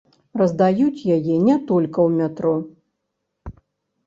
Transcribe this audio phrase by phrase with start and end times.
[0.41, 2.55] Раздаюць яе не толькі ў метро.